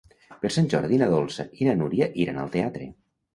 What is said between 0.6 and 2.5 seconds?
Jordi na Dolça i na Núria iran